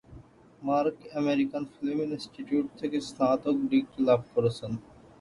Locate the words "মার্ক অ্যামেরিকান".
0.61-1.63